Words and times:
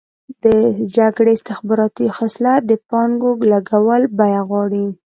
د 0.43 0.45
جګړې 0.95 1.31
استخباراتي 1.35 2.07
خصلت 2.17 2.61
د 2.67 2.71
پانګو 2.89 3.31
لګولو 3.51 4.07
بیه 4.17 4.41
غواړي. 4.49 4.85